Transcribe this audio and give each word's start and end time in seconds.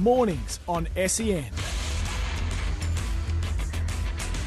Mornings 0.00 0.60
on 0.66 0.88
SEN. 1.06 1.44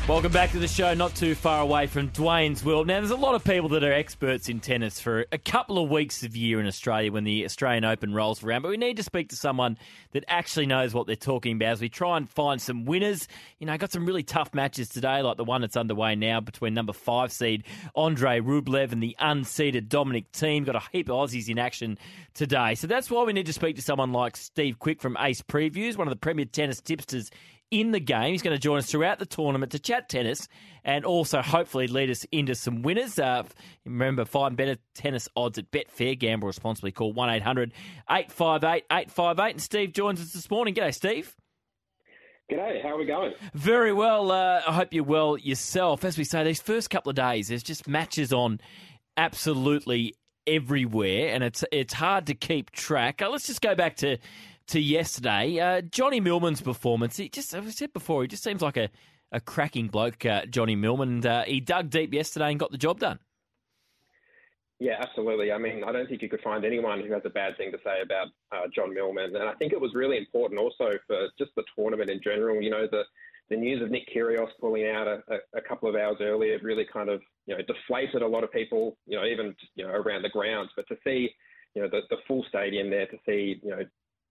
Welcome 0.05 0.33
back 0.33 0.51
to 0.51 0.59
the 0.59 0.67
show, 0.67 0.93
not 0.93 1.15
too 1.15 1.33
far 1.33 1.61
away 1.61 1.87
from 1.87 2.09
Dwayne's 2.09 2.61
World. 2.65 2.87
Now, 2.87 2.99
there's 2.99 3.11
a 3.11 3.15
lot 3.15 3.35
of 3.35 3.43
people 3.45 3.69
that 3.69 3.85
are 3.85 3.93
experts 3.93 4.49
in 4.49 4.59
tennis 4.59 4.99
for 4.99 5.25
a 5.31 5.37
couple 5.37 5.81
of 5.81 5.89
weeks 5.89 6.23
of 6.23 6.35
year 6.35 6.59
in 6.59 6.67
Australia 6.67 7.09
when 7.09 7.23
the 7.23 7.45
Australian 7.45 7.85
Open 7.85 8.13
rolls 8.13 8.43
around, 8.43 8.63
but 8.63 8.67
we 8.67 8.75
need 8.75 8.97
to 8.97 9.03
speak 9.03 9.29
to 9.29 9.37
someone 9.37 9.77
that 10.11 10.25
actually 10.27 10.65
knows 10.65 10.93
what 10.93 11.07
they're 11.07 11.15
talking 11.15 11.55
about 11.55 11.69
as 11.69 11.81
we 11.81 11.87
try 11.87 12.17
and 12.17 12.29
find 12.29 12.61
some 12.61 12.83
winners. 12.83 13.29
You 13.59 13.65
know, 13.65 13.77
got 13.77 13.93
some 13.93 14.05
really 14.05 14.23
tough 14.23 14.53
matches 14.53 14.89
today, 14.89 15.21
like 15.21 15.37
the 15.37 15.45
one 15.45 15.61
that's 15.61 15.77
underway 15.77 16.15
now 16.15 16.41
between 16.41 16.73
number 16.73 16.91
five 16.91 17.31
seed 17.31 17.63
Andre 17.95 18.41
Rublev 18.41 18.91
and 18.91 19.01
the 19.01 19.15
unseeded 19.21 19.87
Dominic 19.87 20.33
Thiem. 20.33 20.65
Got 20.65 20.75
a 20.75 20.83
heap 20.91 21.07
of 21.07 21.15
Aussies 21.15 21.47
in 21.47 21.57
action 21.57 21.97
today. 22.33 22.75
So 22.75 22.87
that's 22.87 23.09
why 23.09 23.23
we 23.23 23.31
need 23.31 23.45
to 23.45 23.53
speak 23.53 23.77
to 23.77 23.81
someone 23.81 24.11
like 24.11 24.35
Steve 24.35 24.79
Quick 24.79 24.99
from 24.99 25.15
Ace 25.21 25.41
Previews, 25.41 25.95
one 25.95 26.07
of 26.07 26.13
the 26.13 26.19
premier 26.19 26.43
tennis 26.43 26.81
tipsters 26.81 27.31
in 27.73 27.91
the 27.91 27.99
game. 27.99 28.31
He's 28.31 28.43
going 28.43 28.55
to 28.55 28.61
join 28.61 28.77
us 28.77 28.85
throughout 28.85 29.17
the 29.17 29.25
tournament 29.25 29.71
to 29.71 29.79
chat 29.79 30.07
tennis 30.07 30.47
and 30.83 31.05
also 31.05 31.41
hopefully 31.41 31.87
lead 31.87 32.11
us 32.11 32.23
into 32.31 32.53
some 32.53 32.83
winners. 32.83 33.17
Uh, 33.17 33.43
remember, 33.83 34.25
find 34.25 34.55
better 34.55 34.77
tennis 34.93 35.27
odds 35.35 35.57
at 35.57 35.71
Betfair. 35.71 36.17
Gamble 36.17 36.47
responsibly. 36.47 36.91
Call 36.91 37.13
1 37.13 37.29
800 37.31 37.73
858 38.09 38.83
858. 38.91 39.51
And 39.51 39.61
Steve 39.61 39.91
joins 39.91 40.21
us 40.21 40.33
this 40.33 40.51
morning. 40.51 40.75
G'day, 40.75 40.93
Steve. 40.93 41.35
G'day, 42.51 42.83
how 42.83 42.89
are 42.89 42.97
we 42.97 43.05
going? 43.05 43.33
Very 43.55 43.91
well. 43.91 44.31
Uh, 44.31 44.61
I 44.67 44.71
hope 44.71 44.93
you're 44.93 45.03
well 45.03 45.35
yourself. 45.35 46.05
As 46.05 46.15
we 46.15 46.25
say, 46.25 46.43
these 46.43 46.61
first 46.61 46.91
couple 46.91 47.09
of 47.09 47.15
days, 47.15 47.47
there's 47.47 47.63
just 47.63 47.87
matches 47.87 48.31
on 48.31 48.59
absolutely 49.17 50.13
everywhere, 50.45 51.33
and 51.33 51.43
it's 51.43 51.63
it's 51.71 51.93
hard 51.93 52.27
to 52.27 52.35
keep 52.35 52.69
track. 52.69 53.21
Uh, 53.21 53.29
let's 53.29 53.47
just 53.47 53.61
go 53.61 53.73
back 53.73 53.95
to 53.97 54.17
to 54.67 54.79
yesterday. 54.79 55.59
Uh, 55.59 55.81
Johnny 55.81 56.19
Millman's 56.19 56.61
performance. 56.61 57.17
He 57.17 57.29
just, 57.29 57.53
as 57.53 57.65
I 57.65 57.69
said 57.69 57.93
before, 57.93 58.21
he 58.21 58.27
just 58.27 58.43
seems 58.43 58.61
like 58.61 58.77
a, 58.77 58.89
a 59.31 59.39
cracking 59.39 59.87
bloke, 59.87 60.25
uh, 60.25 60.45
Johnny 60.45 60.75
Millman. 60.75 61.09
And, 61.09 61.25
uh, 61.25 61.43
he 61.43 61.59
dug 61.59 61.89
deep 61.89 62.13
yesterday 62.13 62.51
and 62.51 62.59
got 62.59 62.71
the 62.71 62.77
job 62.77 62.99
done. 62.99 63.19
Yeah, 64.79 64.95
absolutely. 64.99 65.51
I 65.51 65.57
mean, 65.57 65.83
I 65.85 65.91
don't 65.91 66.09
think 66.09 66.21
you 66.21 66.29
could 66.29 66.41
find 66.41 66.65
anyone 66.65 67.01
who 67.01 67.13
has 67.13 67.21
a 67.25 67.29
bad 67.29 67.55
thing 67.57 67.71
to 67.71 67.77
say 67.85 68.01
about 68.03 68.27
uh, 68.51 68.67
John 68.75 68.93
Millman. 68.93 69.35
And 69.35 69.47
I 69.47 69.53
think 69.53 69.71
it 69.71 69.79
was 69.79 69.91
really 69.95 70.17
important 70.17 70.59
also 70.59 70.97
for 71.07 71.27
just 71.37 71.51
the 71.55 71.63
tournament 71.77 72.09
in 72.09 72.19
general. 72.21 72.61
You 72.61 72.71
know, 72.71 72.87
the, 72.91 73.03
the 73.49 73.55
news 73.55 73.81
of 73.81 73.91
Nick 73.91 74.07
Kyrgios 74.13 74.49
pulling 74.59 74.87
out 74.87 75.07
a, 75.07 75.21
a, 75.55 75.61
couple 75.61 75.87
of 75.87 75.95
hours 75.95 76.17
earlier 76.19 76.59
really 76.61 76.85
kind 76.91 77.09
of, 77.09 77.21
you 77.45 77.55
know, 77.55 77.61
deflated 77.63 78.23
a 78.23 78.27
lot 78.27 78.43
of 78.43 78.51
people, 78.51 78.97
you 79.05 79.17
know, 79.17 79.25
even, 79.25 79.55
you 79.75 79.85
know, 79.85 79.91
around 79.91 80.23
the 80.23 80.29
grounds. 80.29 80.71
But 80.75 80.87
to 80.89 80.97
see, 81.03 81.29
you 81.75 81.81
know, 81.81 81.87
the, 81.87 82.01
the 82.09 82.17
full 82.27 82.45
stadium 82.49 82.89
there, 82.89 83.05
to 83.07 83.17
see, 83.25 83.61
you 83.63 83.69
know, 83.69 83.83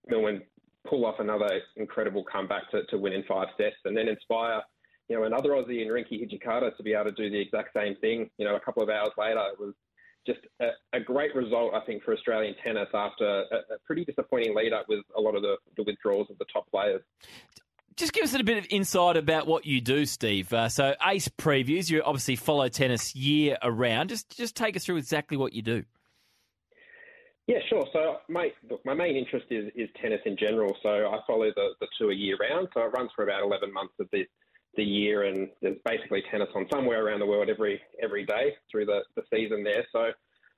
Millman 0.09 0.43
pull 0.89 1.07
off 1.07 1.21
another 1.21 1.49
incredible 1.77 2.25
comeback 2.25 2.71
to, 2.71 2.85
to 2.87 2.99
win 2.99 3.13
in 3.13 3.25
five 3.25 3.49
sets 3.57 3.77
and 3.85 3.97
then 3.97 4.09
inspire, 4.09 4.61
you 5.09 5.17
know, 5.17 5.25
another 5.25 5.51
Aussie 5.51 5.83
in 5.83 5.89
Rinky 5.89 6.21
Hijikata 6.21 6.77
to 6.77 6.83
be 6.83 6.93
able 6.93 7.05
to 7.05 7.13
do 7.13 7.31
the 7.31 7.41
exact 7.41 7.71
same 7.75 7.97
thing, 7.97 8.31
you 8.39 8.45
know, 8.45 8.57
a 8.57 8.61
couple 8.61 8.83
of 8.83 8.89
hours 8.89 9.11
later. 9.17 9.43
It 9.53 9.61
was 9.61 9.75
just 10.27 10.41
a, 10.61 10.69
a 10.93 11.01
great 11.01 11.35
result, 11.35 11.75
I 11.75 11.81
think, 11.85 12.03
for 12.03 12.15
Australian 12.15 12.55
tennis 12.63 12.89
after 12.95 13.25
a, 13.25 13.75
a 13.75 13.79
pretty 13.87 14.05
disappointing 14.05 14.55
lead 14.55 14.73
up 14.73 14.87
with 14.89 15.01
a 15.17 15.21
lot 15.21 15.35
of 15.35 15.43
the, 15.43 15.57
the 15.77 15.85
withdrawals 15.85 16.29
of 16.31 16.39
the 16.39 16.47
top 16.53 16.71
players. 16.71 17.03
Just 17.97 18.13
give 18.13 18.25
us 18.25 18.35
a 18.35 18.43
bit 18.43 18.57
of 18.57 18.67
insight 18.71 19.17
about 19.17 19.47
what 19.47 19.67
you 19.67 19.81
do, 19.81 20.07
Steve. 20.07 20.53
Uh, 20.53 20.69
so, 20.69 20.95
Ace 21.07 21.29
Previews, 21.29 21.91
you 21.91 22.03
obviously 22.03 22.37
follow 22.37 22.67
tennis 22.69 23.15
year 23.15 23.59
around. 23.63 24.09
Just 24.09 24.35
just 24.35 24.57
take 24.57 24.77
us 24.77 24.85
through 24.87 24.97
exactly 24.97 25.37
what 25.37 25.53
you 25.53 25.61
do. 25.61 25.85
Yeah, 27.47 27.59
sure. 27.69 27.87
So 27.93 28.19
my 28.29 28.51
look, 28.71 28.85
my 28.85 28.95
main 28.95 29.17
interest 29.17 29.47
is, 29.51 29.71
is 29.75 29.89
tennis 30.01 30.21
in 30.27 30.37
general. 30.37 30.77
So 30.83 30.89
I 30.89 31.19
follow 31.27 31.51
the, 31.55 31.71
the 31.81 31.89
tour 31.99 32.13
year 32.13 32.37
round. 32.37 32.69
So 32.73 32.83
it 32.83 32.93
runs 32.97 33.11
for 33.17 33.25
about 33.25 33.43
11 33.43 33.73
months 33.73 33.95
of 33.99 34.07
the, 34.13 34.25
the 34.77 34.85
year, 34.85 35.25
and 35.25 35.49
there's 35.61 35.77
basically 35.85 36.23
tennis 36.31 36.49
on 36.55 36.67
somewhere 36.73 37.05
around 37.05 37.21
the 37.21 37.27
world 37.27 37.49
every 37.49 37.81
every 38.01 38.25
day 38.25 38.55
through 38.71 38.87
the, 38.87 39.01
the 39.17 39.23
season 39.35 39.65
there. 39.65 39.85
So 39.93 40.13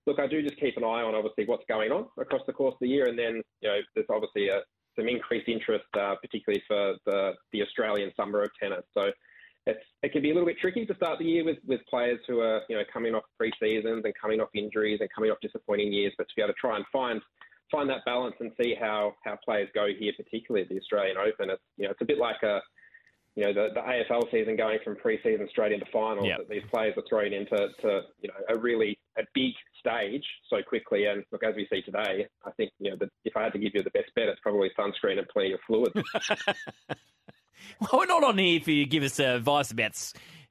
look, 0.07 0.21
I 0.21 0.27
do 0.27 0.43
just 0.43 0.61
keep 0.61 0.77
an 0.77 0.85
eye 0.85 1.03
on 1.03 1.15
obviously 1.15 1.47
what's 1.47 1.65
going 1.69 1.91
on 1.91 2.07
across 2.19 2.43
the 2.47 2.53
course 2.53 2.75
of 2.75 2.81
the 2.81 2.89
year, 2.89 3.07
and 3.07 3.19
then 3.19 3.43
you 3.61 3.69
know 3.69 3.79
there's 3.95 4.07
obviously 4.11 4.49
a, 4.49 4.61
some 4.95 5.09
increased 5.09 5.49
interest, 5.49 5.87
uh, 5.99 6.15
particularly 6.21 6.63
for 6.69 6.97
the 7.07 7.33
the 7.53 7.63
Australian 7.63 8.13
summer 8.15 8.43
of 8.43 8.51
tennis. 8.61 8.85
So 8.93 9.11
it's, 9.67 9.81
it 10.03 10.13
can 10.13 10.23
be 10.23 10.31
a 10.31 10.35
little 10.35 10.47
bit 10.47 10.59
tricky 10.61 10.85
to 10.85 10.95
start 10.95 11.19
the 11.19 11.25
year 11.25 11.45
with, 11.45 11.59
with 11.67 11.81
players 11.89 12.21
who 12.27 12.41
are 12.41 12.63
you 12.69 12.77
know 12.77 12.83
coming 12.93 13.15
off 13.15 13.25
pre-seasons 13.39 14.03
and 14.05 14.15
coming 14.21 14.41
off 14.41 14.49
injuries 14.55 14.99
and 15.01 15.09
coming 15.15 15.31
off 15.31 15.39
disappointing 15.41 15.93
years, 15.93 16.13
but 16.19 16.29
to 16.29 16.35
be 16.37 16.43
able 16.43 16.53
to 16.53 16.59
try 16.61 16.77
and 16.77 16.85
find 16.93 17.21
find 17.71 17.89
that 17.89 18.05
balance 18.05 18.35
and 18.41 18.53
see 18.63 18.75
how 18.79 19.15
how 19.25 19.39
players 19.45 19.69
go 19.75 19.87
here, 19.99 20.13
particularly 20.17 20.63
at 20.63 20.69
the 20.69 20.79
Australian 20.79 21.17
Open. 21.17 21.51
It's 21.51 21.63
you 21.77 21.85
know 21.85 21.91
it's 21.93 22.03
a 22.03 22.05
bit 22.05 22.19
like 22.19 22.43
a 22.43 22.61
you 23.37 23.45
know 23.45 23.53
the, 23.53 23.69
the 23.75 23.81
AFL 23.81 24.31
season 24.31 24.55
going 24.57 24.79
from 24.85 24.97
pre-season 24.97 25.49
straight 25.51 25.73
into 25.73 25.87
finals. 25.93 26.27
Yep. 26.27 26.39
That 26.39 26.49
these 26.51 26.63
players 26.73 26.95
are 26.97 27.03
thrown 27.09 27.33
into 27.33 27.57
to, 27.81 28.03
you 28.21 28.29
know 28.29 28.55
a 28.55 28.59
really 28.59 28.99
a 29.17 29.23
big 29.35 29.53
stage 29.79 30.25
so 30.51 30.59
quickly. 30.63 31.07
And 31.07 31.25
look, 31.33 31.43
as 31.43 31.55
we 31.57 31.67
see 31.73 31.81
today, 31.83 32.27
I 32.45 32.51
think 32.53 32.71
you 32.79 32.91
know 32.91 32.97
the, 33.01 33.09
if 33.25 33.37
I 33.37 33.45
had 33.45 33.53
to 33.55 33.59
give 33.59 33.73
you 33.75 33.83
the 33.83 33.91
best 33.91 34.15
bet, 34.15 34.29
it's 34.29 34.41
probably 34.41 34.71
sunscreen 34.79 35.19
and 35.19 35.29
plenty 35.29 35.53
of 35.53 35.61
fluid. 35.67 35.93
Well, 37.81 38.01
we're 38.01 38.07
not 38.07 38.25
on 38.25 38.39
here 38.39 38.61
for 38.61 38.71
you 38.71 38.85
to 38.85 38.91
give 38.91 39.03
us 39.03 39.19
uh, 39.19 39.25
advice 39.25 39.71
about 39.71 40.01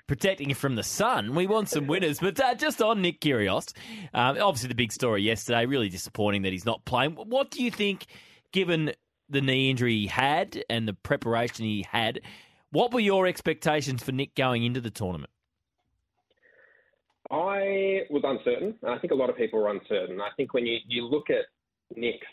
protecting 0.07 0.49
you 0.49 0.55
from 0.55 0.75
the 0.75 0.83
sun. 0.83 1.35
We 1.35 1.47
want 1.47 1.69
some 1.69 1.87
winners. 1.87 2.19
But 2.19 2.39
uh, 2.39 2.55
just 2.55 2.81
on 2.81 3.01
Nick 3.01 3.21
Kyrgios, 3.21 3.73
um, 4.13 4.37
obviously 4.39 4.67
the 4.67 4.75
big 4.75 4.91
story 4.91 5.23
yesterday, 5.23 5.65
really 5.65 5.89
disappointing 5.89 6.43
that 6.43 6.51
he's 6.51 6.65
not 6.65 6.83
playing. 6.85 7.11
What 7.11 7.51
do 7.51 7.63
you 7.63 7.71
think, 7.71 8.05
given 8.51 8.91
the 9.29 9.41
knee 9.41 9.69
injury 9.69 9.93
he 9.93 10.07
had 10.07 10.63
and 10.69 10.87
the 10.87 10.93
preparation 10.93 11.65
he 11.65 11.85
had, 11.89 12.21
what 12.71 12.93
were 12.93 12.99
your 12.99 13.27
expectations 13.27 14.03
for 14.03 14.11
Nick 14.11 14.35
going 14.35 14.63
into 14.63 14.81
the 14.81 14.91
tournament? 14.91 15.31
I 17.31 18.01
was 18.09 18.21
uncertain. 18.23 18.75
I 18.85 18.97
think 18.99 19.11
a 19.11 19.15
lot 19.15 19.29
of 19.29 19.37
people 19.37 19.59
were 19.59 19.71
uncertain. 19.71 20.19
I 20.19 20.29
think 20.35 20.53
when 20.53 20.65
you, 20.65 20.77
you 20.87 21.05
look 21.05 21.29
at 21.29 21.45
Nick's 21.95 22.27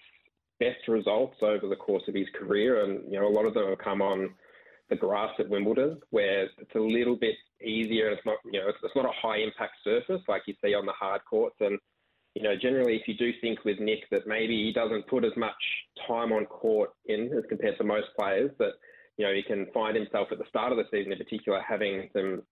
best 0.59 0.89
results 0.89 1.37
over 1.43 1.69
the 1.69 1.77
course 1.77 2.03
of 2.09 2.15
his 2.15 2.27
career, 2.39 2.85
and 2.85 3.11
you 3.11 3.19
know 3.19 3.27
a 3.27 3.31
lot 3.31 3.47
of 3.47 3.55
them 3.55 3.69
have 3.69 3.79
come 3.79 4.03
on 4.03 4.31
the 4.91 4.97
grass 4.97 5.31
at 5.39 5.49
Wimbledon, 5.49 6.01
where 6.11 6.45
it's 6.45 6.75
a 6.75 6.81
little 6.81 7.17
bit 7.17 7.37
easier. 7.65 8.11
It's 8.11 8.27
not 8.27 8.37
you 8.45 8.61
know 8.61 8.69
it's, 8.69 8.97
not 8.97 9.07
a 9.07 9.13
high 9.13 9.39
impact 9.39 9.77
surface 9.83 10.23
like 10.29 10.43
you 10.47 10.55
see 10.63 10.75
on 10.75 10.87
the 10.87 10.93
hard 10.93 11.23
courts. 11.29 11.57
And 11.61 11.79
you 12.35 12.43
know 12.43 12.55
generally, 12.61 12.97
if 12.97 13.09
you 13.09 13.15
do 13.17 13.33
think 13.41 13.65
with 13.65 13.79
Nick 13.81 14.11
that 14.11 14.27
maybe 14.27 14.65
he 14.65 14.73
doesn't 14.73 15.07
put 15.07 15.25
as 15.25 15.37
much 15.37 15.53
time 16.07 16.33
on 16.33 16.45
court 16.47 16.91
in 17.07 17.33
as 17.37 17.45
compared 17.49 17.79
to 17.79 17.85
most 17.85 18.09
players, 18.19 18.51
that 18.59 18.73
you 19.17 19.25
know 19.25 19.33
he 19.33 19.43
can 19.43 19.67
find 19.73 19.97
himself 19.97 20.29
at 20.33 20.39
the 20.39 20.49
start 20.49 20.73
of 20.73 20.79
the 20.79 20.85
season 20.91 21.13
in 21.13 21.19
particular 21.19 21.63
having 21.67 22.11
some 22.13 22.43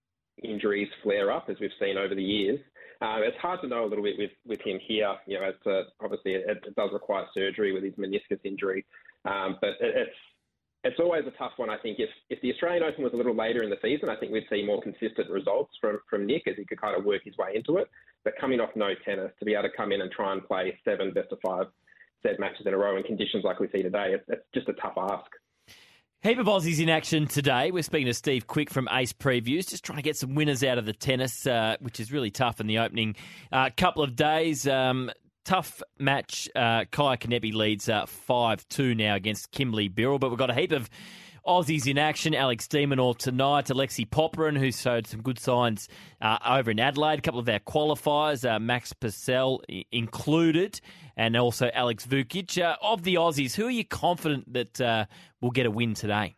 injuries 0.43 0.88
flare 1.03 1.32
up 1.32 1.49
as 1.50 1.56
we've 1.60 1.70
seen 1.81 1.99
over 1.99 2.15
the 2.15 2.22
years. 2.22 2.60
Um, 3.00 3.22
it's 3.22 3.37
hard 3.38 3.60
to 3.62 3.69
know 3.69 3.84
a 3.84 3.88
little 3.88 4.05
bit 4.05 4.19
with, 4.19 4.31
with 4.44 4.60
him 4.60 4.78
here. 4.87 5.15
You 5.26 5.38
know, 5.41 5.50
it's 5.50 5.91
obviously 6.00 6.32
it, 6.34 6.44
it 6.66 6.75
does 6.75 6.91
require 6.93 7.26
surgery 7.32 7.72
with 7.72 7.84
his 7.84 7.94
meniscus 7.94 8.41
injury, 8.44 8.84
um, 9.25 9.56
but 9.60 9.70
it, 9.81 9.94
it's 9.94 10.16
it's 10.84 11.00
always 11.00 11.25
a 11.26 11.32
tough 11.32 11.52
one. 11.56 11.70
I 11.70 11.76
think 11.78 11.98
if 11.98 12.10
if 12.30 12.40
the 12.40 12.52
Australian 12.52 12.82
Open 12.82 13.02
was 13.02 13.12
a 13.12 13.16
little 13.16 13.34
later 13.34 13.62
in 13.62 13.70
the 13.70 13.78
season, 13.82 14.08
I 14.08 14.16
think 14.16 14.32
we'd 14.32 14.46
see 14.50 14.64
more 14.64 14.80
consistent 14.80 15.28
results 15.30 15.72
from 15.80 15.98
from 16.08 16.26
Nick 16.26 16.46
as 16.46 16.54
he 16.56 16.64
could 16.64 16.80
kind 16.80 16.96
of 16.96 17.04
work 17.04 17.22
his 17.25 17.36
way 17.36 17.52
into 17.54 17.78
it. 17.78 17.88
But 18.25 18.34
coming 18.40 18.60
off 18.60 18.70
no 18.76 18.90
tennis, 19.04 19.32
to 19.38 19.44
be 19.44 19.54
able 19.54 19.64
to 19.64 19.76
come 19.76 19.92
in 19.92 20.00
and 20.00 20.10
try 20.10 20.32
and 20.32 20.46
play 20.46 20.78
seven 20.84 21.12
best 21.12 21.32
of 21.32 21.38
five 21.44 21.66
set 22.22 22.38
matches 22.40 22.66
in 22.66 22.75
a 22.75 22.78
row 22.78 22.96
in 22.96 23.02
conditions 23.02 23.44
like 23.44 23.60
we 23.60 23.69
see 23.70 23.82
today, 23.82 24.12
it's, 24.14 24.25
it's 24.28 24.44
just 24.54 24.69
a 24.69 24.72
tough 24.75 24.94
ask. 24.96 25.30
Heap 26.20 26.38
of 26.38 26.46
Aussies 26.46 26.80
in 26.80 26.88
action 26.88 27.28
today. 27.28 27.70
We're 27.70 27.84
speaking 27.84 28.08
to 28.08 28.14
Steve 28.14 28.48
Quick 28.48 28.70
from 28.70 28.88
Ace 28.90 29.12
Previews, 29.12 29.69
just 29.69 29.84
trying 29.84 29.98
to 29.98 30.02
get 30.02 30.16
some 30.16 30.34
winners 30.34 30.64
out 30.64 30.76
of 30.76 30.84
the 30.84 30.92
tennis, 30.92 31.46
uh, 31.46 31.76
which 31.78 32.00
is 32.00 32.10
really 32.10 32.32
tough 32.32 32.60
in 32.60 32.66
the 32.66 32.78
opening 32.78 33.14
uh, 33.52 33.70
couple 33.76 34.02
of 34.02 34.16
days. 34.16 34.66
Um, 34.66 35.12
tough 35.49 35.83
match. 35.99 36.47
Uh, 36.55 36.85
Kaya 36.91 37.17
Kanepi 37.17 37.55
leads 37.55 37.89
uh, 37.89 38.05
5 38.05 38.69
2 38.69 38.95
now 38.95 39.15
against 39.15 39.50
Kimberly 39.50 39.89
Birrell, 39.89 40.19
but 40.21 40.29
we've 40.29 40.39
got 40.39 40.50
a 40.50 40.55
heap 40.55 40.73
of 40.73 40.91
Aussies 41.47 41.87
in 41.87 41.97
action. 41.97 42.35
Alex 42.35 42.69
de 42.69 42.85
Minaur 42.85 43.17
tonight. 43.17 43.71
Alexei 43.71 44.05
Popyrin, 44.05 44.59
who 44.59 44.71
showed 44.71 45.06
some 45.06 45.23
good 45.23 45.39
signs 45.39 45.89
uh, 46.21 46.37
over 46.47 46.71
in 46.71 46.79
Adelaide. 46.79 47.21
A 47.21 47.23
couple 47.23 47.41
of 47.41 47.49
our 47.49 47.61
qualifiers, 47.61 48.47
uh, 48.47 48.59
Max 48.59 48.93
Purcell 48.93 49.62
included, 49.91 50.83
and 51.17 51.35
also 51.35 51.71
Alex 51.73 52.05
Vukic. 52.06 52.62
Uh, 52.62 52.77
of 52.83 53.03
the 53.03 53.15
Aussies, 53.15 53.55
who 53.55 53.69
are 53.69 53.71
you 53.71 53.87
confident 53.87 54.53
that 54.53 54.79
uh, 54.83 55.06
will 55.41 55.50
get 55.50 55.65
a 55.65 55.71
win 55.71 55.95
today? 55.95 56.38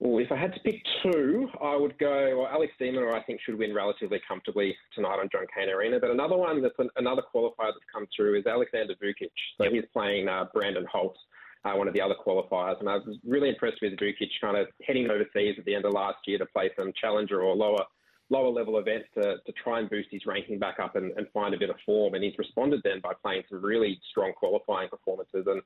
Well, 0.00 0.22
if 0.22 0.30
I 0.30 0.36
had 0.36 0.54
to 0.54 0.60
pick 0.60 0.80
two, 1.02 1.48
I 1.60 1.74
would 1.74 1.98
go. 1.98 2.38
Well, 2.38 2.46
Alex 2.46 2.72
de 2.78 2.92
Minaur, 2.92 3.14
I 3.14 3.22
think, 3.24 3.40
should 3.40 3.58
win 3.58 3.74
relatively 3.74 4.20
comfortably 4.26 4.76
tonight 4.94 5.18
on 5.18 5.28
John 5.32 5.46
Cain 5.52 5.70
Arena. 5.70 5.98
But 5.98 6.10
another 6.10 6.36
one 6.36 6.62
that's 6.62 6.78
an, 6.78 6.88
another 6.96 7.22
qualifier 7.34 7.72
that's 7.72 7.90
come 7.92 8.06
through 8.14 8.38
is 8.38 8.46
Alexander 8.46 8.94
Vukic. 9.02 9.32
So 9.56 9.64
yep. 9.64 9.72
he's 9.72 9.84
playing 9.92 10.28
uh, 10.28 10.44
Brandon 10.54 10.86
Holt, 10.90 11.16
uh, 11.64 11.72
one 11.72 11.88
of 11.88 11.94
the 11.94 12.00
other 12.00 12.14
qualifiers. 12.14 12.78
And 12.78 12.88
I 12.88 12.98
was 12.98 13.18
really 13.26 13.48
impressed 13.48 13.78
with 13.82 13.94
Vukic 13.98 14.30
kind 14.40 14.56
of 14.56 14.68
heading 14.86 15.10
overseas 15.10 15.56
at 15.58 15.64
the 15.64 15.74
end 15.74 15.84
of 15.84 15.92
last 15.92 16.18
year 16.26 16.38
to 16.38 16.46
play 16.46 16.70
some 16.78 16.92
challenger 17.00 17.42
or 17.42 17.56
lower 17.56 17.84
lower 18.30 18.50
level 18.50 18.78
events 18.78 19.08
to, 19.14 19.36
to 19.44 19.52
try 19.52 19.78
and 19.78 19.88
boost 19.88 20.08
his 20.10 20.26
ranking 20.26 20.58
back 20.58 20.78
up 20.78 20.96
and, 20.96 21.12
and 21.16 21.26
find 21.32 21.54
a 21.54 21.58
bit 21.58 21.70
of 21.70 21.76
form. 21.86 22.14
And 22.14 22.22
he's 22.22 22.36
responded 22.38 22.80
then 22.84 23.00
by 23.00 23.12
playing 23.22 23.44
some 23.48 23.62
really 23.62 24.00
strong 24.10 24.32
qualifying 24.32 24.88
performances. 24.88 25.46
And 25.46 25.62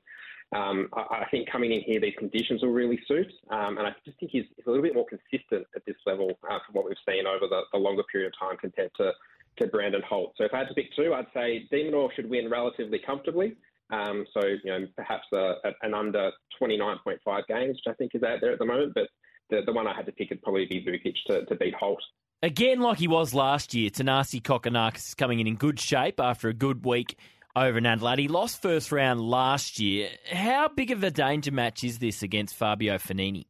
um, 0.55 0.89
I, 0.93 1.23
I, 1.23 1.27
think 1.29 1.49
coming 1.49 1.73
in 1.73 1.81
here, 1.81 1.99
these 1.99 2.15
conditions 2.17 2.61
will 2.61 2.71
really 2.71 2.99
suit. 3.07 3.31
Um, 3.49 3.77
and 3.77 3.87
I 3.87 3.91
just 4.05 4.19
think 4.19 4.31
he's, 4.31 4.45
he's, 4.55 4.65
a 4.65 4.69
little 4.69 4.83
bit 4.83 4.95
more 4.95 5.05
consistent 5.05 5.67
at 5.75 5.85
this 5.85 5.95
level 6.05 6.29
uh, 6.49 6.59
from 6.65 6.73
what 6.73 6.85
we've 6.85 6.95
seen 7.07 7.27
over 7.27 7.47
the, 7.49 7.61
the, 7.73 7.79
longer 7.79 8.03
period 8.11 8.33
of 8.33 8.39
time 8.39 8.57
compared 8.57 8.91
to, 8.95 9.11
to 9.57 9.67
Brandon 9.67 10.01
Holt. 10.07 10.33
So 10.37 10.45
if 10.45 10.53
I 10.53 10.59
had 10.59 10.69
to 10.69 10.73
pick 10.73 10.95
two, 10.95 11.13
I'd 11.13 11.27
say 11.33 11.67
de 11.69 11.83
Minaur 11.83 12.13
should 12.15 12.29
win 12.29 12.49
relatively 12.49 12.99
comfortably. 12.99 13.55
Um, 13.89 14.25
so, 14.33 14.41
you 14.45 14.71
know, 14.71 14.87
perhaps 14.95 15.25
a, 15.33 15.55
a, 15.65 15.71
an 15.81 15.93
under 15.93 16.31
29.5 16.61 17.47
games, 17.47 17.77
which 17.77 17.93
I 17.93 17.93
think 17.93 18.15
is 18.15 18.23
out 18.23 18.39
there 18.41 18.51
at 18.51 18.59
the 18.59 18.65
moment. 18.65 18.93
But 18.95 19.09
the, 19.49 19.61
the 19.65 19.73
one 19.73 19.87
I 19.87 19.95
had 19.95 20.05
to 20.05 20.11
pick 20.11 20.29
would 20.29 20.41
probably 20.41 20.65
be 20.65 20.83
Vukic 20.83 21.15
to, 21.27 21.45
to 21.45 21.55
beat 21.55 21.73
Holt. 21.75 22.01
Again, 22.41 22.81
like 22.81 22.99
he 22.99 23.07
was 23.07 23.33
last 23.33 23.73
year, 23.73 23.89
Tanasi 23.89 24.41
Kokkinakis 24.41 25.09
is 25.09 25.13
coming 25.13 25.39
in 25.39 25.47
in 25.47 25.55
good 25.55 25.79
shape 25.79 26.19
after 26.19 26.49
a 26.49 26.53
good 26.53 26.83
week 26.85 27.17
over 27.55 27.77
in 27.77 27.85
Adelaide. 27.85 28.19
He 28.19 28.27
lost 28.27 28.61
first 28.61 28.91
round 28.91 29.21
last 29.21 29.79
year. 29.79 30.09
How 30.31 30.67
big 30.67 30.91
of 30.91 31.03
a 31.03 31.11
danger 31.11 31.51
match 31.51 31.83
is 31.83 31.99
this 31.99 32.21
against 32.21 32.55
Fabio 32.55 32.97
Fognini? 32.97 33.45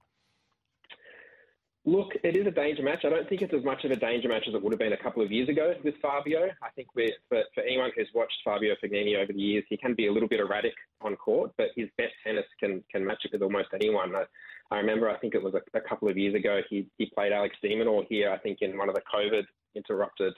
Look, 1.85 2.13
it 2.23 2.37
is 2.37 2.47
a 2.47 2.51
danger 2.51 2.81
match. 2.81 3.03
I 3.03 3.09
don't 3.09 3.27
think 3.27 3.41
it's 3.41 3.53
as 3.53 3.65
much 3.65 3.83
of 3.83 3.91
a 3.91 3.97
danger 3.97 4.29
match 4.29 4.45
as 4.47 4.53
it 4.53 4.63
would 4.63 4.71
have 4.71 4.79
been 4.79 4.93
a 4.93 5.03
couple 5.03 5.21
of 5.21 5.33
years 5.33 5.49
ago 5.49 5.73
with 5.83 5.95
Fabio. 6.01 6.47
I 6.61 6.69
think 6.77 6.87
for, 6.93 7.43
for 7.53 7.61
anyone 7.61 7.91
who's 7.93 8.07
watched 8.15 8.37
Fabio 8.45 8.75
Fognini 8.81 9.21
over 9.21 9.33
the 9.33 9.39
years, 9.39 9.65
he 9.67 9.75
can 9.75 9.93
be 9.93 10.07
a 10.07 10.13
little 10.13 10.29
bit 10.29 10.39
erratic 10.39 10.75
on 11.01 11.17
court, 11.17 11.51
but 11.57 11.67
his 11.75 11.89
best 11.97 12.13
tennis 12.25 12.45
can 12.57 12.81
can 12.89 13.05
match 13.05 13.25
it 13.25 13.33
with 13.33 13.41
almost 13.41 13.67
anyone. 13.73 14.15
I, 14.15 14.23
I 14.71 14.77
remember, 14.77 15.09
I 15.09 15.17
think 15.17 15.35
it 15.35 15.43
was 15.43 15.55
a, 15.55 15.77
a, 15.77 15.81
couple 15.81 16.07
of 16.07 16.17
years 16.17 16.33
ago, 16.35 16.61
he, 16.69 16.87
he 16.97 17.11
played 17.13 17.33
Alex 17.33 17.55
de 17.61 17.75
Minaur 17.75 18.05
here, 18.07 18.31
I 18.31 18.37
think, 18.37 18.59
in 18.61 18.77
one 18.77 18.87
of 18.87 18.95
the 18.95 19.01
COVID 19.13 19.43
interrupted 19.75 20.33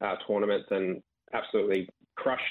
uh, 0.00 0.14
tournaments 0.26 0.66
and 0.70 1.02
absolutely 1.34 1.88
crushed 2.16 2.42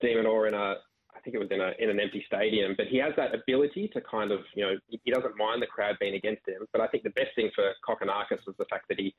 de 0.00 0.14
Minaur 0.14 0.46
in 0.46 0.54
a, 0.54 0.76
I 1.18 1.20
think 1.22 1.34
it 1.34 1.40
was 1.40 1.50
in 1.50 1.60
a 1.60 1.72
in 1.78 1.90
an 1.90 1.98
empty 1.98 2.24
stadium. 2.26 2.74
But 2.76 2.86
he 2.86 2.98
has 2.98 3.12
that 3.16 3.34
ability 3.34 3.88
to 3.88 4.00
kind 4.00 4.30
of, 4.30 4.40
you 4.54 4.64
know, 4.64 4.74
he 4.88 5.10
doesn't 5.10 5.36
mind 5.36 5.60
the 5.60 5.66
crowd 5.66 5.96
being 5.98 6.14
against 6.14 6.46
him. 6.46 6.66
But 6.72 6.80
I 6.80 6.86
think 6.86 7.02
the 7.02 7.10
best 7.10 7.34
thing 7.34 7.50
for 7.54 7.72
Kokkinakis 7.86 8.46
was 8.46 8.54
the 8.58 8.66
fact 8.70 8.86
that 8.88 8.98
he, 8.98 9.14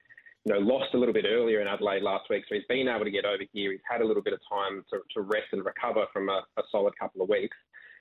you 0.45 0.53
know, 0.53 0.59
lost 0.59 0.93
a 0.93 0.97
little 0.97 1.13
bit 1.13 1.25
earlier 1.27 1.59
in 1.59 1.67
Adelaide 1.67 2.03
last 2.03 2.29
week. 2.29 2.43
So 2.47 2.55
he's 2.55 2.63
been 2.69 2.87
able 2.87 3.03
to 3.03 3.11
get 3.11 3.25
over 3.25 3.43
here. 3.51 3.71
He's 3.71 3.81
had 3.89 4.01
a 4.01 4.05
little 4.05 4.23
bit 4.23 4.33
of 4.33 4.39
time 4.47 4.85
to, 4.91 4.99
to 5.15 5.21
rest 5.21 5.47
and 5.51 5.65
recover 5.65 6.05
from 6.13 6.29
a, 6.29 6.41
a 6.57 6.63
solid 6.71 6.97
couple 6.97 7.21
of 7.21 7.29
weeks. 7.29 7.57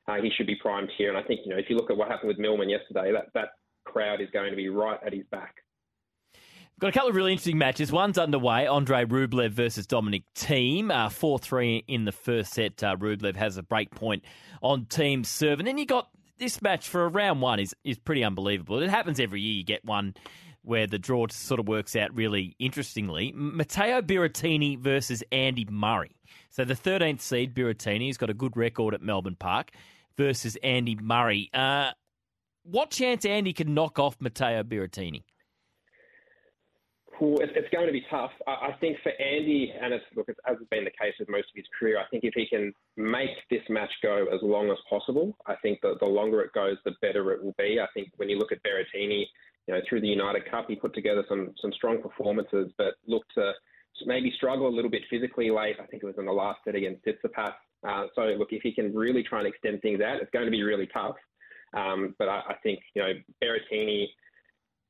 Uh, 0.07 0.23
he 0.23 0.31
should 0.37 0.47
be 0.47 0.55
primed 0.55 0.91
here. 0.97 1.09
And 1.09 1.19
I 1.19 1.23
think, 1.23 1.41
you 1.45 1.51
know, 1.51 1.59
if 1.59 1.69
you 1.69 1.77
look 1.77 1.91
at 1.91 1.97
what 1.97 2.09
happened 2.09 2.29
with 2.29 2.39
Millman 2.39 2.71
yesterday, 2.71 3.13
that, 3.13 3.27
that 3.35 3.51
crowd 3.85 4.21
is 4.21 4.29
going 4.33 4.51
to 4.51 4.57
be 4.57 4.69
right 4.69 4.99
at 5.05 5.13
his 5.13 5.25
back. 5.31 5.57
Got 6.79 6.91
a 6.91 6.93
couple 6.93 7.09
of 7.09 7.17
really 7.17 7.33
interesting 7.33 7.59
matches. 7.59 7.91
One's 7.91 8.19
underway. 8.19 8.69
Andre 8.69 9.05
Rublev 9.05 9.51
versus 9.51 9.85
Dominic 9.85 10.23
Thiem. 10.37 10.93
Uh, 10.93 11.09
4 11.09 11.41
3 11.41 11.85
in 11.89 12.05
the 12.05 12.13
first 12.13 12.55
set. 12.55 12.85
Uh, 12.85 12.95
Rublev 12.95 13.35
has 13.35 13.57
a 13.57 13.65
break 13.65 13.91
point 13.91 14.23
on 14.63 14.85
Thiem 14.85 15.27
serve. 15.27 15.59
And 15.59 15.67
then 15.67 15.77
you 15.77 15.87
got 15.87 16.09
this 16.39 16.63
match 16.63 16.89
for 16.89 17.05
a 17.05 17.09
round 17.09 17.43
one 17.43 17.59
is, 17.59 17.75
is 17.83 17.99
pretty 17.99 18.23
unbelievable. 18.23 18.81
It 18.81 18.91
happens 18.91 19.19
every 19.19 19.41
year. 19.41 19.55
You 19.55 19.65
get 19.65 19.85
one 19.85 20.15
where 20.63 20.87
the 20.87 21.01
draw 21.01 21.27
sort 21.31 21.59
of 21.59 21.67
works 21.67 21.97
out 21.97 22.15
really 22.15 22.55
interestingly. 22.61 23.33
Matteo 23.35 24.01
Berrettini 24.01 24.79
versus 24.79 25.25
Andy 25.33 25.67
Murray. 25.69 26.15
So 26.51 26.65
the 26.65 26.75
13th 26.75 27.21
seed, 27.21 27.57
Berrettini, 27.57 28.07
has 28.07 28.19
got 28.19 28.31
a 28.31 28.35
good 28.35 28.57
record 28.57 28.95
at 28.95 29.03
Melbourne 29.03 29.37
Park 29.37 29.73
versus 30.17 30.57
Andy 30.63 30.95
Murray. 30.95 31.51
Uh, 31.53 31.91
what 32.63 32.91
chance 32.91 33.25
Andy 33.25 33.53
can 33.53 33.75
knock 33.75 33.99
off 33.99 34.17
Matteo 34.21 34.63
Berrettini? 34.63 35.25
It's 37.21 37.69
going 37.73 37.87
to 37.87 37.93
be 37.93 38.05
tough. 38.11 38.31
I 38.47 38.73
think 38.81 38.97
for 39.03 39.13
Andy, 39.21 39.73
and 39.81 39.93
it's, 39.93 40.05
look, 40.17 40.29
as 40.29 40.37
has 40.47 40.57
been 40.71 40.85
the 40.85 40.91
case 40.91 41.15
with 41.19 41.29
most 41.29 41.49
of 41.51 41.57
his 41.57 41.67
career, 41.79 41.99
I 41.99 42.07
think 42.11 42.25
if 42.25 42.35
he 42.35 42.47
can 42.47 42.73
make 42.97 43.31
this 43.51 43.63
match 43.69 43.91
go 44.03 44.27
as 44.33 44.41
long 44.43 44.71
as 44.71 44.79
possible, 44.89 45.37
I 45.47 45.57
think 45.57 45.81
that 45.83 45.97
the 46.01 46.07
longer 46.07 46.41
it 46.43 46.53
goes, 46.53 46.77
the 46.85 46.93
better 47.03 47.33
it 47.33 47.43
will 47.43 47.55
be. 47.59 47.79
I 47.81 47.87
think 47.95 48.11
when 48.17 48.29
you 48.29 48.39
look 48.39 48.53
at 48.53 48.63
Berrettini, 48.63 49.25
you 49.67 49.75
know, 49.75 49.81
through 49.89 50.01
the 50.01 50.09
United 50.09 50.51
Cup, 50.51 50.67
he 50.69 50.77
put 50.77 50.95
together 50.95 51.25
some 51.29 51.53
some 51.61 51.73
strong 51.73 52.01
performances, 52.01 52.73
but 52.79 52.95
looked 53.07 53.35
to 53.35 53.53
maybe 54.07 54.33
struggle 54.37 54.69
a 54.69 54.75
little 54.75 54.91
bit 54.91 55.03
physically 55.11 55.51
late. 55.51 55.77
I 55.81 55.87
think 55.87 56.03
it 56.03 56.07
was 56.07 56.19
in 56.19 56.27
the 56.27 56.33
last 56.33 56.61
set 56.65 56.75
against 56.75 57.05
Tsitsipas. 57.05 57.53
Uh, 57.87 58.07
so, 58.15 58.23
look, 58.39 58.49
if 58.53 58.63
he 58.63 58.73
can 58.73 58.95
really 58.95 59.23
try 59.23 59.41
and 59.41 59.49
extend 59.49 59.83
things 59.83 60.01
out, 60.01 60.21
it's 60.21 60.31
going 60.31 60.47
to 60.47 60.51
be 60.51 60.63
really 60.63 60.87
tough. 60.87 61.17
Um, 61.77 62.15
but 62.19 62.29
I, 62.29 62.41
I, 62.49 62.55
think, 62.63 62.81
you 62.95 63.03
know, 63.03 63.13
Berrettini, 63.43 64.07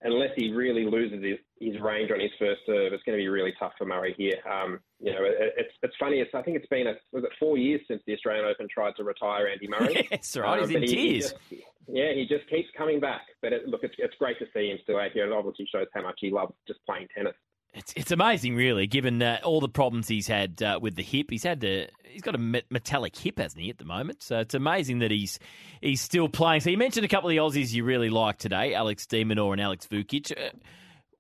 unless 0.03 0.31
he 0.37 0.53
really 0.53 0.85
loses 0.85 1.23
his, 1.23 1.39
his, 1.61 1.81
range 1.81 2.11
on 2.11 2.21
his 2.21 2.31
first 2.39 2.61
serve, 2.67 2.93
it's 2.93 3.03
going 3.03 3.19
to 3.19 3.23
be 3.23 3.29
really 3.29 3.53
tough 3.59 3.73
for 3.77 3.85
Murray 3.85 4.15
here. 4.17 4.37
Um, 4.51 4.79
you 5.01 5.13
know, 5.13 5.25
it, 5.25 5.55
it's 5.57 5.75
it's 5.83 5.95
funny. 5.99 6.21
It's, 6.21 6.31
I 6.35 6.43
think 6.43 6.57
it's 6.57 6.67
been 6.69 6.87
a, 6.87 6.95
was 7.13 7.25
it 7.25 7.31
four 7.39 7.59
years 7.59 7.81
since 7.89 8.03
the 8.07 8.15
Australian 8.15 8.45
Open 8.45 8.69
tried 8.73 8.95
to 8.97 9.05
retire 9.05 9.49
Andy 9.49 9.69
Murray. 9.69 10.09
Yes, 10.11 10.37
right. 10.37 10.63
Um, 10.63 10.69
He's 10.69 10.77
in 10.77 10.83
he, 10.83 10.89
tears. 10.89 11.35
He 11.51 11.57
just, 11.57 11.67
yeah, 11.89 12.13
he 12.13 12.27
just 12.29 12.49
keeps 12.49 12.69
coming 12.77 13.01
back. 13.01 13.23
But 13.43 13.53
it, 13.53 13.67
look, 13.67 13.81
it's, 13.83 13.95
it's 13.99 14.15
great 14.19 14.39
to 14.39 14.47
see 14.55 14.71
him 14.71 14.79
still 14.83 14.99
out 14.99 15.13
here. 15.13 15.27
It 15.27 15.33
obviously 15.33 15.67
shows 15.71 15.87
how 15.95 16.03
much 16.03 16.19
he 16.21 16.31
loves 16.31 16.53
just 16.67 16.81
playing 16.87 17.09
tennis. 17.15 17.35
It's 17.75 17.93
it's 17.95 18.11
amazing, 18.11 18.57
really, 18.57 18.87
given 18.87 19.23
uh, 19.23 19.41
all 19.45 19.61
the 19.61 19.69
problems 19.69 20.09
he's 20.09 20.27
had 20.27 20.63
uh, 20.63 20.79
with 20.81 20.97
the 20.97 21.03
hip. 21.03 21.27
He's 21.31 21.45
had 21.45 21.61
the 21.61 21.89
he's 22.05 22.23
got 22.23 22.35
a 22.35 22.39
metallic 22.39 23.17
hip, 23.17 23.39
hasn't 23.39 23.63
he, 23.63 23.71
at 23.71 23.79
the 23.79 23.85
moment? 23.85 24.23
So 24.23 24.39
it's 24.39 24.55
amazing 24.55 25.01
that 25.01 25.11
he's 25.11 25.39
he's 25.81 26.01
still 26.01 26.29
playing. 26.29 26.63
So 26.63 26.71
you 26.71 26.79
mentioned 26.79 27.05
a 27.05 27.09
couple 27.09 27.29
of 27.29 27.35
the 27.35 27.39
Aussies 27.39 27.73
you 27.73 27.85
really 27.85 28.11
like 28.11 28.39
today, 28.39 28.75
Alex 28.75 29.07
de 29.07 29.25
Minaur 29.25 29.53
and 29.53 29.61
Alex 29.61 29.87
Vukic. 29.87 30.33
Uh, 30.33 30.51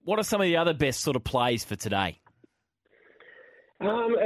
what 0.04 0.18
are 0.18 0.22
some 0.22 0.40
of 0.40 0.46
the 0.46 0.56
other 0.56 0.72
best 0.72 1.02
sort 1.02 1.16
of 1.16 1.24
plays 1.24 1.64
for 1.64 1.76
today? 1.76 2.18
Um, 3.80 4.16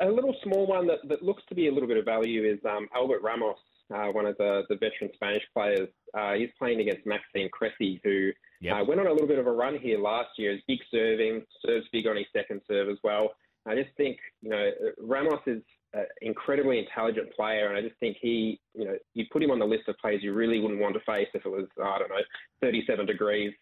a, 0.00 0.06
a, 0.06 0.10
little 0.10 0.34
small 0.42 0.66
one 0.66 0.86
that, 0.88 0.98
that 1.08 1.22
looks 1.22 1.42
to 1.50 1.54
be 1.54 1.68
a 1.68 1.72
little 1.72 1.86
bit 1.86 1.98
of 1.98 2.04
value 2.04 2.50
is 2.50 2.58
um, 2.64 2.88
Albert 2.94 3.22
Ramos, 3.22 3.58
uh, 3.94 4.06
one 4.06 4.26
of 4.26 4.36
the, 4.38 4.62
the 4.68 4.76
veteran 4.76 5.10
Spanish 5.14 5.42
players. 5.54 5.88
Uh, 6.16 6.34
he's 6.34 6.50
playing 6.58 6.80
against 6.80 7.06
Maxime 7.06 7.48
Cressy, 7.52 8.00
who 8.04 8.30
Yep. 8.60 8.74
Uh, 8.74 8.84
went 8.84 9.00
on 9.00 9.06
a 9.06 9.12
little 9.12 9.28
bit 9.28 9.38
of 9.38 9.46
a 9.46 9.52
run 9.52 9.78
here 9.78 9.98
last 9.98 10.30
year. 10.36 10.52
He's 10.52 10.62
big 10.66 10.80
serving, 10.90 11.42
serves 11.64 11.86
big 11.92 12.06
on 12.06 12.16
his 12.16 12.26
second 12.34 12.60
serve 12.66 12.88
as 12.88 12.98
well. 13.04 13.30
I 13.66 13.74
just 13.74 13.94
think, 13.96 14.18
you 14.42 14.50
know, 14.50 14.70
Ramos 15.00 15.40
is 15.46 15.62
an 15.92 16.06
incredibly 16.22 16.78
intelligent 16.78 17.32
player, 17.34 17.68
and 17.68 17.76
I 17.76 17.82
just 17.82 17.98
think 18.00 18.16
he, 18.20 18.60
you 18.74 18.84
know, 18.84 18.96
you 19.14 19.26
put 19.30 19.42
him 19.42 19.50
on 19.50 19.58
the 19.58 19.64
list 19.64 19.88
of 19.88 19.96
players 19.98 20.22
you 20.22 20.32
really 20.32 20.60
wouldn't 20.60 20.80
want 20.80 20.94
to 20.94 21.00
face 21.00 21.28
if 21.34 21.44
it 21.44 21.48
was, 21.48 21.66
I 21.82 21.98
don't 21.98 22.08
know, 22.08 22.22
37 22.62 23.06
degrees 23.06 23.52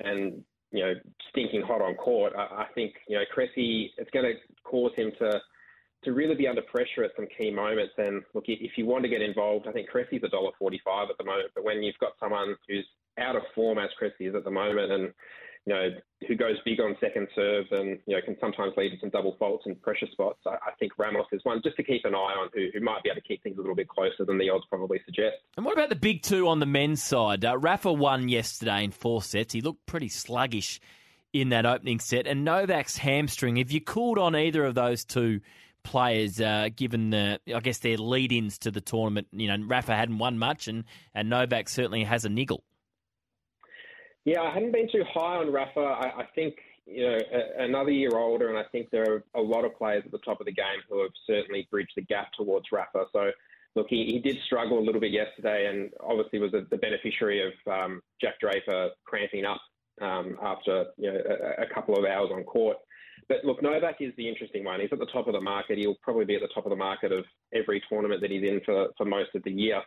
and, 0.00 0.42
you 0.72 0.80
know, 0.84 0.94
stinking 1.30 1.62
hot 1.62 1.82
on 1.82 1.94
court. 1.94 2.32
I, 2.36 2.62
I 2.62 2.66
think, 2.74 2.94
you 3.08 3.16
know, 3.16 3.24
Cressy, 3.32 3.92
it's 3.96 4.10
going 4.10 4.24
to 4.24 4.34
cause 4.64 4.92
him 4.96 5.12
to 5.18 5.40
to 6.04 6.12
really 6.12 6.34
be 6.34 6.48
under 6.48 6.62
pressure 6.62 7.04
at 7.04 7.12
some 7.16 7.26
key 7.38 7.50
moments. 7.50 7.94
And 7.98 8.22
look, 8.34 8.44
if 8.48 8.72
you 8.76 8.86
want 8.86 9.04
to 9.04 9.08
get 9.08 9.22
involved, 9.22 9.66
I 9.68 9.72
think 9.72 9.88
Cressy's 9.88 10.22
forty-five 10.58 11.08
at 11.10 11.18
the 11.18 11.24
moment. 11.24 11.50
But 11.54 11.64
when 11.64 11.82
you've 11.82 11.98
got 11.98 12.12
someone 12.20 12.56
who's 12.68 12.86
out 13.18 13.36
of 13.36 13.42
form 13.54 13.78
as 13.78 13.90
Cressy 13.98 14.26
is 14.26 14.34
at 14.34 14.44
the 14.44 14.50
moment, 14.50 14.90
and 14.90 15.12
you 15.66 15.74
know 15.74 15.88
who 16.26 16.34
goes 16.34 16.56
big 16.64 16.80
on 16.80 16.96
second 17.00 17.28
serve, 17.34 17.66
and 17.70 17.98
you 18.06 18.16
know 18.16 18.22
can 18.24 18.36
sometimes 18.40 18.72
lead 18.76 18.90
to 18.90 18.96
some 19.00 19.10
double 19.10 19.36
faults 19.38 19.64
and 19.66 19.80
pressure 19.80 20.08
spots. 20.10 20.40
I, 20.46 20.54
I, 20.54 20.72
think 20.78 20.92
Ramos 20.98 21.26
is 21.32 21.40
one 21.44 21.60
just 21.62 21.76
to 21.76 21.84
keep 21.84 22.04
an 22.04 22.14
eye 22.14 22.34
on, 22.40 22.48
who, 22.52 22.68
who 22.74 22.80
might 22.80 23.02
be 23.02 23.10
able 23.10 23.20
to 23.20 23.26
keep 23.26 23.42
things 23.42 23.58
a 23.58 23.60
little 23.60 23.76
bit 23.76 23.88
closer 23.88 24.24
than 24.24 24.38
the 24.38 24.50
odds 24.50 24.64
probably 24.68 25.00
suggest. 25.04 25.36
And 25.56 25.64
what 25.64 25.74
about 25.74 25.88
the 25.88 25.96
big 25.96 26.22
two 26.22 26.48
on 26.48 26.58
the 26.58 26.66
men's 26.66 27.02
side? 27.02 27.44
Uh, 27.44 27.56
Rafa 27.56 27.92
won 27.92 28.28
yesterday 28.28 28.84
in 28.84 28.90
four 28.90 29.22
sets. 29.22 29.52
He 29.52 29.60
looked 29.60 29.86
pretty 29.86 30.08
sluggish 30.08 30.80
in 31.32 31.50
that 31.50 31.64
opening 31.64 32.00
set, 32.00 32.26
and 32.26 32.44
Novak's 32.44 32.96
hamstring. 32.96 33.56
Have 33.56 33.70
you 33.70 33.80
called 33.80 34.18
on 34.18 34.34
either 34.34 34.64
of 34.64 34.74
those 34.74 35.04
two? 35.04 35.40
Players, 35.82 36.40
uh, 36.40 36.68
given 36.74 37.10
the, 37.10 37.40
I 37.54 37.60
guess, 37.60 37.78
their 37.78 37.96
lead-ins 37.96 38.58
to 38.58 38.70
the 38.70 38.80
tournament. 38.80 39.28
You 39.32 39.48
know, 39.48 39.66
Rafa 39.66 39.94
hadn't 39.94 40.18
won 40.18 40.38
much, 40.38 40.68
and, 40.68 40.84
and 41.14 41.28
Novak 41.28 41.68
certainly 41.68 42.04
has 42.04 42.24
a 42.24 42.28
niggle. 42.28 42.64
Yeah, 44.24 44.42
I 44.42 44.52
hadn't 44.52 44.72
been 44.72 44.88
too 44.90 45.04
high 45.12 45.36
on 45.36 45.52
Rafa. 45.52 45.80
I, 45.80 46.20
I 46.20 46.28
think 46.34 46.54
you 46.86 47.02
know 47.02 47.18
a, 47.32 47.64
another 47.64 47.90
year 47.90 48.14
older, 48.14 48.48
and 48.48 48.58
I 48.58 48.64
think 48.70 48.90
there 48.90 49.10
are 49.10 49.24
a 49.34 49.40
lot 49.40 49.64
of 49.64 49.76
players 49.76 50.02
at 50.04 50.12
the 50.12 50.18
top 50.18 50.40
of 50.40 50.46
the 50.46 50.52
game 50.52 50.80
who 50.88 51.02
have 51.02 51.10
certainly 51.26 51.66
bridged 51.70 51.92
the 51.96 52.02
gap 52.02 52.28
towards 52.36 52.66
Rafa. 52.70 53.06
So 53.12 53.30
look, 53.74 53.86
he, 53.88 54.04
he 54.06 54.18
did 54.20 54.38
struggle 54.46 54.78
a 54.78 54.84
little 54.84 55.00
bit 55.00 55.12
yesterday, 55.12 55.66
and 55.68 55.90
obviously 56.00 56.38
was 56.38 56.54
a, 56.54 56.62
the 56.70 56.76
beneficiary 56.76 57.42
of 57.42 57.72
um, 57.72 58.02
Jack 58.20 58.38
Draper 58.40 58.90
cramping 59.04 59.44
up 59.44 59.60
um, 60.00 60.36
after 60.42 60.86
you 60.98 61.12
know, 61.12 61.18
a, 61.18 61.62
a, 61.62 61.74
couple 61.74 61.96
of 61.96 62.04
hours 62.04 62.30
on 62.32 62.44
court. 62.44 62.76
But 63.32 63.46
look, 63.46 63.62
Novak 63.62 63.96
is 64.00 64.12
the 64.18 64.28
interesting 64.28 64.62
one. 64.62 64.80
He's 64.80 64.92
at 64.92 64.98
the 64.98 65.06
top 65.06 65.26
of 65.26 65.32
the 65.32 65.40
market. 65.40 65.78
He'll 65.78 65.96
probably 66.02 66.26
be 66.26 66.34
at 66.34 66.42
the 66.42 66.52
top 66.54 66.66
of 66.66 66.70
the 66.70 66.76
market 66.76 67.12
of 67.12 67.24
every 67.54 67.82
tournament 67.88 68.20
that 68.20 68.30
he's 68.30 68.42
in 68.42 68.60
for, 68.62 68.88
for 68.98 69.06
most 69.06 69.30
of 69.34 69.42
the 69.44 69.50
year. 69.50 69.80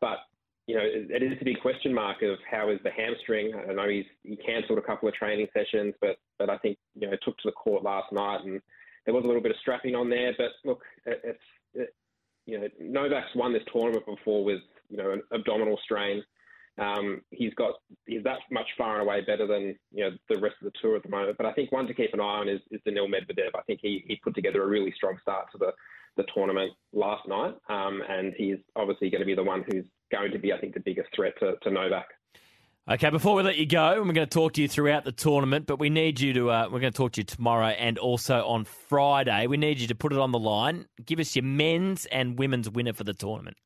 But 0.00 0.18
you 0.66 0.74
know, 0.74 0.82
it, 0.84 1.22
is 1.22 1.38
a 1.40 1.44
big 1.44 1.60
question 1.60 1.94
mark 1.94 2.22
of 2.22 2.38
how 2.50 2.70
is 2.70 2.80
the 2.82 2.90
hamstring. 2.90 3.52
I 3.54 3.72
know 3.72 3.88
he's 3.88 4.04
he 4.24 4.36
cancelled 4.36 4.78
a 4.78 4.82
couple 4.82 5.08
of 5.08 5.14
training 5.14 5.46
sessions, 5.54 5.94
but 6.00 6.18
but 6.40 6.50
I 6.50 6.58
think 6.58 6.76
you 6.98 7.08
know 7.08 7.16
took 7.24 7.38
to 7.38 7.48
the 7.48 7.52
court 7.52 7.84
last 7.84 8.12
night 8.12 8.44
and 8.44 8.60
there 9.06 9.14
was 9.14 9.24
a 9.24 9.26
little 9.26 9.42
bit 9.42 9.52
of 9.52 9.56
strapping 9.60 9.94
on 9.94 10.10
there. 10.10 10.34
But 10.36 10.50
look, 10.64 10.82
it, 11.06 11.20
it's 11.24 11.38
it, 11.74 11.94
you 12.46 12.58
know 12.58 12.68
Novak's 12.80 13.34
won 13.36 13.52
this 13.52 13.62
tournament 13.72 14.06
before 14.06 14.44
with 14.44 14.60
you 14.90 14.96
know 14.96 15.12
an 15.12 15.22
abdominal 15.32 15.78
strain. 15.84 16.22
Um, 16.78 17.22
he's 17.30 17.54
got 17.54 17.74
he's 18.06 18.22
that 18.24 18.38
much 18.50 18.66
far 18.76 19.00
and 19.00 19.02
away 19.02 19.20
better 19.22 19.46
than 19.46 19.76
you 19.92 20.04
know 20.04 20.10
the 20.28 20.38
rest 20.38 20.56
of 20.62 20.72
the 20.72 20.78
tour 20.80 20.96
at 20.96 21.02
the 21.02 21.08
moment. 21.08 21.36
But 21.36 21.46
I 21.46 21.52
think 21.52 21.72
one 21.72 21.86
to 21.86 21.94
keep 21.94 22.14
an 22.14 22.20
eye 22.20 22.24
on 22.40 22.48
is, 22.48 22.60
is 22.70 22.80
Daniil 22.84 23.08
Medvedev. 23.08 23.50
I 23.56 23.62
think 23.62 23.80
he, 23.82 24.04
he 24.06 24.16
put 24.16 24.34
together 24.34 24.62
a 24.62 24.66
really 24.66 24.92
strong 24.96 25.16
start 25.22 25.46
to 25.52 25.58
the 25.58 25.72
the 26.16 26.24
tournament 26.34 26.72
last 26.92 27.26
night, 27.28 27.54
um, 27.68 28.02
and 28.08 28.34
he's 28.36 28.58
obviously 28.76 29.08
going 29.08 29.20
to 29.20 29.26
be 29.26 29.34
the 29.34 29.42
one 29.42 29.64
who's 29.70 29.84
going 30.10 30.32
to 30.32 30.38
be, 30.38 30.52
I 30.52 30.58
think, 30.58 30.74
the 30.74 30.80
biggest 30.80 31.08
threat 31.14 31.34
to, 31.40 31.54
to 31.62 31.70
Novak. 31.70 32.06
Okay, 32.90 33.10
before 33.10 33.34
we 33.34 33.42
let 33.42 33.58
you 33.58 33.66
go, 33.66 34.02
we're 34.02 34.14
going 34.14 34.26
to 34.26 34.26
talk 34.26 34.54
to 34.54 34.62
you 34.62 34.68
throughout 34.68 35.04
the 35.04 35.12
tournament, 35.12 35.66
but 35.66 35.78
we 35.78 35.90
need 35.90 36.20
you 36.20 36.32
to, 36.32 36.50
uh, 36.50 36.68
we're 36.72 36.80
going 36.80 36.92
to 36.92 36.96
talk 36.96 37.12
to 37.12 37.20
you 37.20 37.24
tomorrow 37.24 37.66
and 37.66 37.98
also 37.98 38.46
on 38.46 38.64
Friday. 38.64 39.46
We 39.46 39.58
need 39.58 39.78
you 39.78 39.86
to 39.88 39.94
put 39.94 40.10
it 40.10 40.18
on 40.18 40.32
the 40.32 40.38
line. 40.38 40.86
Give 41.04 41.20
us 41.20 41.36
your 41.36 41.42
men's 41.42 42.06
and 42.06 42.38
women's 42.38 42.70
winner 42.70 42.94
for 42.94 43.04
the 43.04 43.12
tournament. 43.12 43.58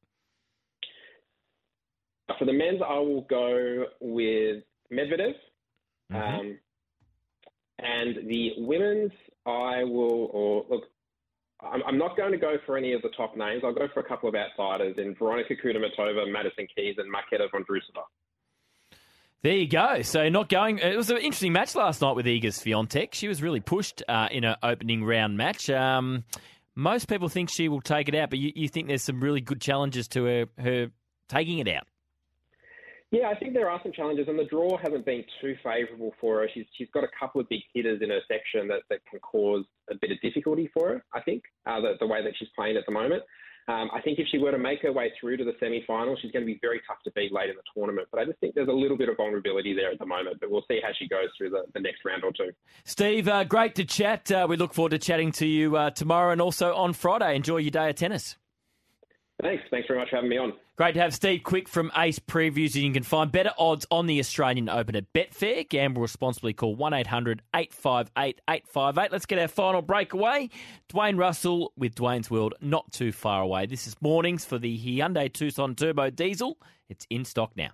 For 2.38 2.44
the 2.44 2.52
men's, 2.52 2.80
I 2.86 2.98
will 2.98 3.22
go 3.22 3.86
with 4.00 4.62
Medvedev. 4.92 5.34
Mm-hmm. 6.12 6.16
Um, 6.16 6.58
and 7.78 8.28
the 8.28 8.50
women's, 8.58 9.12
I 9.46 9.82
will, 9.84 10.30
or 10.32 10.64
look, 10.68 10.84
I'm 11.60 11.98
not 11.98 12.16
going 12.16 12.32
to 12.32 12.38
go 12.38 12.56
for 12.66 12.76
any 12.76 12.92
of 12.92 13.02
the 13.02 13.10
top 13.16 13.36
names. 13.36 13.62
I'll 13.64 13.72
go 13.72 13.86
for 13.94 14.00
a 14.00 14.04
couple 14.04 14.28
of 14.28 14.34
outsiders 14.34 14.96
in 14.98 15.14
Veronica 15.14 15.54
Kudermetova, 15.54 16.30
Madison 16.30 16.66
Keys, 16.74 16.96
and 16.98 17.12
Marketa 17.12 17.48
Vondrousova. 17.54 18.02
There 19.42 19.56
you 19.56 19.68
go. 19.68 20.02
So 20.02 20.28
not 20.28 20.48
going. 20.48 20.78
It 20.78 20.96
was 20.96 21.10
an 21.10 21.18
interesting 21.18 21.52
match 21.52 21.74
last 21.74 22.00
night 22.00 22.14
with 22.14 22.26
Iga's 22.26 22.58
Swiatek. 22.58 23.14
She 23.14 23.28
was 23.28 23.42
really 23.42 23.60
pushed 23.60 24.02
uh, 24.08 24.28
in 24.30 24.44
her 24.44 24.56
opening 24.62 25.04
round 25.04 25.36
match. 25.36 25.70
Um, 25.70 26.24
most 26.74 27.08
people 27.08 27.28
think 27.28 27.50
she 27.50 27.68
will 27.68 27.80
take 27.80 28.08
it 28.08 28.14
out, 28.14 28.30
but 28.30 28.38
you, 28.38 28.52
you 28.54 28.68
think 28.68 28.88
there's 28.88 29.02
some 29.02 29.20
really 29.20 29.40
good 29.40 29.60
challenges 29.60 30.08
to 30.08 30.24
her, 30.24 30.46
her 30.58 30.90
taking 31.28 31.58
it 31.58 31.68
out. 31.68 31.86
Yeah, 33.12 33.28
I 33.28 33.34
think 33.38 33.52
there 33.52 33.68
are 33.68 33.78
some 33.82 33.92
challenges, 33.92 34.26
and 34.26 34.38
the 34.38 34.44
draw 34.44 34.78
hasn't 34.78 35.04
been 35.04 35.22
too 35.42 35.54
favourable 35.62 36.14
for 36.18 36.40
her. 36.40 36.48
She's 36.52 36.64
she's 36.76 36.88
got 36.94 37.04
a 37.04 37.08
couple 37.18 37.42
of 37.42 37.48
big 37.50 37.60
hitters 37.74 38.00
in 38.00 38.08
her 38.08 38.20
section 38.26 38.66
that, 38.68 38.80
that 38.88 39.00
can 39.08 39.20
cause 39.20 39.66
a 39.90 39.94
bit 40.00 40.10
of 40.10 40.20
difficulty 40.22 40.70
for 40.72 40.88
her. 40.88 41.04
I 41.12 41.20
think 41.20 41.42
uh, 41.66 41.78
the, 41.82 41.92
the 42.00 42.06
way 42.06 42.24
that 42.24 42.32
she's 42.38 42.48
playing 42.56 42.78
at 42.78 42.86
the 42.86 42.92
moment. 42.92 43.22
Um, 43.68 43.90
I 43.94 44.00
think 44.00 44.18
if 44.18 44.26
she 44.28 44.38
were 44.38 44.50
to 44.50 44.58
make 44.58 44.80
her 44.82 44.92
way 44.92 45.12
through 45.20 45.36
to 45.36 45.44
the 45.44 45.52
semi-final, 45.60 46.16
she's 46.20 46.32
going 46.32 46.44
to 46.44 46.52
be 46.52 46.58
very 46.60 46.80
tough 46.86 46.96
to 47.04 47.12
beat 47.12 47.32
late 47.32 47.48
in 47.48 47.54
the 47.54 47.62
tournament. 47.72 48.08
But 48.10 48.20
I 48.20 48.24
just 48.24 48.40
think 48.40 48.54
there's 48.54 48.68
a 48.68 48.72
little 48.72 48.96
bit 48.96 49.08
of 49.08 49.16
vulnerability 49.18 49.72
there 49.74 49.92
at 49.92 49.98
the 50.00 50.06
moment. 50.06 50.38
But 50.40 50.50
we'll 50.50 50.64
see 50.66 50.80
how 50.82 50.88
she 50.98 51.06
goes 51.06 51.28
through 51.38 51.50
the, 51.50 51.64
the 51.74 51.80
next 51.80 52.04
round 52.04 52.24
or 52.24 52.32
two. 52.32 52.50
Steve, 52.84 53.28
uh, 53.28 53.44
great 53.44 53.74
to 53.76 53.84
chat. 53.84 54.32
Uh, 54.32 54.46
we 54.48 54.56
look 54.56 54.74
forward 54.74 54.90
to 54.90 54.98
chatting 54.98 55.32
to 55.32 55.46
you 55.46 55.76
uh, 55.76 55.90
tomorrow 55.90 56.32
and 56.32 56.40
also 56.40 56.74
on 56.74 56.92
Friday. 56.92 57.36
Enjoy 57.36 57.58
your 57.58 57.70
day 57.70 57.90
of 57.90 57.94
tennis. 57.94 58.36
Thanks. 59.40 59.62
Thanks 59.70 59.86
very 59.86 60.00
much 60.00 60.08
for 60.08 60.16
having 60.16 60.30
me 60.30 60.38
on. 60.38 60.54
Great 60.78 60.94
to 60.94 61.00
have 61.00 61.12
Steve 61.12 61.42
Quick 61.42 61.68
from 61.68 61.92
Ace 61.94 62.18
Previews. 62.18 62.74
You 62.74 62.90
can 62.92 63.02
find 63.02 63.30
better 63.30 63.52
odds 63.58 63.86
on 63.90 64.06
the 64.06 64.18
Australian 64.18 64.70
Open 64.70 64.96
at 64.96 65.12
Betfair. 65.12 65.68
Gamble 65.68 66.00
responsibly. 66.00 66.54
Call 66.54 66.74
1 66.74 66.94
800 66.94 67.42
858 67.54 68.40
858. 68.48 69.12
Let's 69.12 69.26
get 69.26 69.38
our 69.38 69.48
final 69.48 69.82
breakaway. 69.82 70.48
Dwayne 70.88 71.18
Russell 71.18 71.74
with 71.76 71.94
Dwayne's 71.94 72.30
World 72.30 72.54
not 72.62 72.90
too 72.90 73.12
far 73.12 73.42
away. 73.42 73.66
This 73.66 73.86
is 73.86 73.96
mornings 74.00 74.46
for 74.46 74.58
the 74.58 74.78
Hyundai 74.78 75.30
Tucson 75.30 75.74
Turbo 75.74 76.08
Diesel. 76.08 76.56
It's 76.88 77.06
in 77.10 77.26
stock 77.26 77.52
now. 77.54 77.72